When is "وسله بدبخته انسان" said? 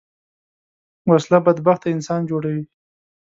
1.09-2.21